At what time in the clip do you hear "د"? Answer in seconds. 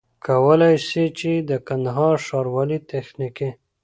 1.49-1.51